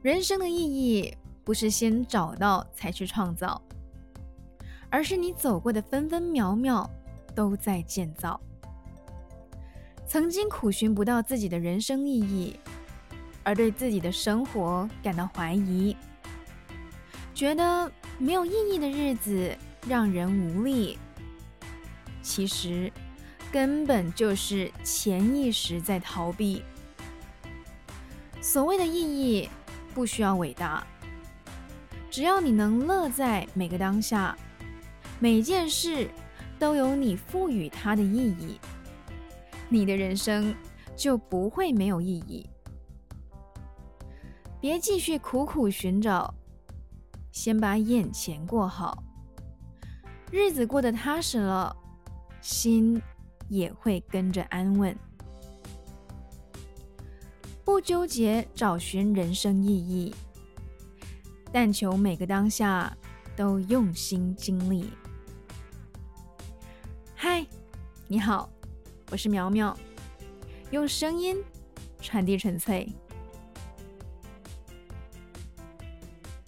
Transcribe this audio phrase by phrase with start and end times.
[0.00, 1.12] 人生的意义
[1.42, 3.60] 不是先找到才去创造，
[4.88, 6.88] 而是你走过的分分秒秒
[7.34, 8.40] 都在建造。
[10.06, 12.58] 曾经苦寻不到自己的人生意义，
[13.42, 15.96] 而对自己的生活感到怀疑，
[17.34, 19.54] 觉得没有意义的日子
[19.86, 20.96] 让人无力。
[22.22, 22.92] 其实，
[23.50, 26.62] 根本就是潜意识在逃避。
[28.40, 29.48] 所谓的意义，
[29.98, 30.86] 不需要伟大，
[32.08, 34.38] 只要你能乐在每个当下，
[35.18, 36.08] 每件事
[36.56, 38.60] 都有你赋予它的意义。
[39.68, 40.54] 你的人生
[40.94, 42.48] 就不会没有意义。
[44.60, 46.32] 别继续苦苦寻找，
[47.32, 49.02] 先把眼前过好，
[50.30, 51.76] 日子过得踏实了，
[52.40, 53.02] 心
[53.48, 54.96] 也会跟着安稳。
[57.68, 60.14] 不纠结找寻人生意义，
[61.52, 62.96] 但求每个当下
[63.36, 64.88] 都用心经历。
[67.14, 67.46] 嗨，
[68.06, 68.48] 你好。
[69.10, 69.76] 我是苗苗，
[70.70, 71.36] 用声音
[72.00, 72.90] 传递纯粹。